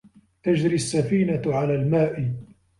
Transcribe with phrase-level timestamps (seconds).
[0.43, 2.33] تَجْرِي السَّفِينَةُ عَلَى الْمَاءِ.